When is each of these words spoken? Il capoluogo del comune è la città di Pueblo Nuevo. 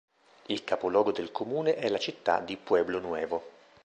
Il 0.49 0.63
capoluogo 0.63 1.11
del 1.11 1.31
comune 1.31 1.75
è 1.75 1.87
la 1.87 1.99
città 1.99 2.39
di 2.39 2.57
Pueblo 2.57 2.97
Nuevo. 2.99 3.43